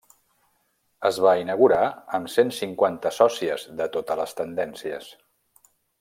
[1.09, 1.83] Es va inaugurar
[2.19, 5.11] amb cent cinquanta sòcies de totes les tendències.